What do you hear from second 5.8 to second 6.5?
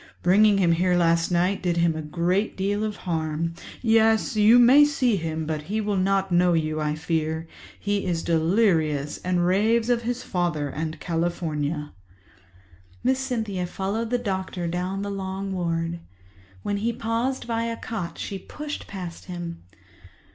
not